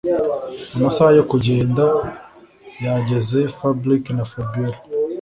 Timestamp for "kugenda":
1.31-1.83